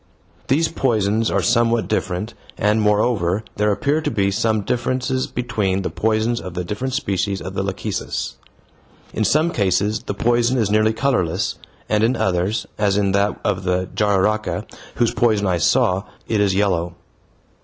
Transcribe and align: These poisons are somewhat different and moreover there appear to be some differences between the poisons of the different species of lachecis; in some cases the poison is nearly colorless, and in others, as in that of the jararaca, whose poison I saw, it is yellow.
These 0.47 0.67
poisons 0.69 1.29
are 1.29 1.43
somewhat 1.43 1.87
different 1.87 2.33
and 2.57 2.81
moreover 2.81 3.43
there 3.57 3.71
appear 3.71 4.01
to 4.01 4.09
be 4.09 4.31
some 4.31 4.61
differences 4.61 5.27
between 5.27 5.83
the 5.83 5.91
poisons 5.91 6.41
of 6.41 6.55
the 6.55 6.63
different 6.63 6.95
species 6.95 7.39
of 7.39 7.53
lachecis; 7.53 8.37
in 9.13 9.23
some 9.23 9.51
cases 9.51 9.99
the 9.99 10.15
poison 10.15 10.57
is 10.57 10.71
nearly 10.71 10.93
colorless, 10.93 11.59
and 11.87 12.03
in 12.03 12.15
others, 12.15 12.65
as 12.79 12.97
in 12.97 13.11
that 13.11 13.39
of 13.43 13.61
the 13.63 13.89
jararaca, 13.93 14.65
whose 14.95 15.13
poison 15.13 15.45
I 15.45 15.59
saw, 15.59 16.05
it 16.27 16.41
is 16.41 16.55
yellow. 16.55 16.95